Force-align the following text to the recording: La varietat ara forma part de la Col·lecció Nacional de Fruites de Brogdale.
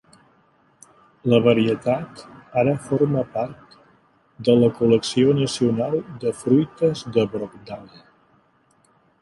La 1.33 1.39
varietat 1.47 2.23
ara 2.61 2.73
forma 2.87 3.23
part 3.35 3.77
de 4.49 4.57
la 4.63 4.71
Col·lecció 4.81 5.37
Nacional 5.43 5.99
de 6.25 6.35
Fruites 6.41 7.05
de 7.19 7.29
Brogdale. 7.37 8.03